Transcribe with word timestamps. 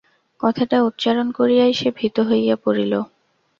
কথাটা 0.39 0.77
উচ্চারণ 0.83 1.27
করিয়াই 1.31 1.73
সে 1.73 1.89
ভীত 1.97 2.15
হইয়া 2.19 2.55
পড়িল। 2.63 2.93